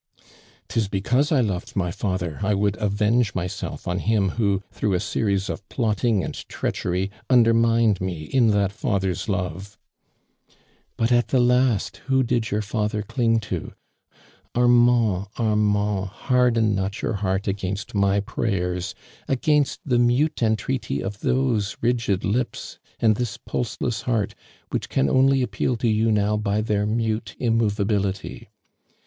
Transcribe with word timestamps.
"'Tis 0.67 0.87
because 0.87 1.31
I 1.31 1.41
lovod 1.41 1.75
my 1.75 1.91
father, 1.91 2.39
I 2.41 2.55
would 2.55 2.75
avenge 2.77 3.35
myself 3.35 3.87
on 3.87 3.99
him 3.99 4.29
who, 4.29 4.63
through 4.71 4.95
a 4.95 4.99
series 4.99 5.47
of 5.47 5.69
plotting 5.69 6.23
and 6.23 6.33
treachery, 6.49 7.11
untlermined 7.29 8.01
me 8.01 8.23
in 8.23 8.47
that 8.47 8.71
fathers 8.71 9.29
love."'" 9.29 9.77
But 10.97 11.11
at 11.11 11.27
the 11.27 11.39
last 11.39 12.01
wliotUd 12.09 12.49
your 12.49 12.63
lather 12.73 13.03
cling 13.03 13.39
to? 13.41 13.73
Armand, 14.55 15.27
Armand, 15.37 16.09
hanlen 16.23 16.73
not 16.73 17.03
your 17.03 17.13
heart 17.13 17.47
against 17.47 17.93
my 17.93 18.21
prayers, 18.21 18.95
against 19.27 19.81
the 19.85 19.97
muto 19.97 20.41
entreaty 20.47 20.99
of 21.03 21.19
those 21.19 21.77
rigid 21.79 22.25
lips 22.25 22.79
and 22.99 23.17
this 23.17 23.37
jiulae 23.37 23.79
less 23.79 24.01
heart 24.01 24.33
which 24.71 24.89
can 24.89 25.07
only 25.11 25.43
appeal 25.43 25.75
to 25.77 25.87
you 25.87 26.11
now 26.11 26.37
by 26.37 26.59
their 26.59 26.87
mute 26.87 27.35
immovability. 27.37 28.49